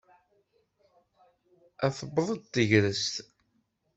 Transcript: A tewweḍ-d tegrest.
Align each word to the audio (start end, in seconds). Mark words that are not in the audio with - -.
A 1.85 1.87
tewweḍ-d 1.97 2.43
tegrest. 2.53 3.15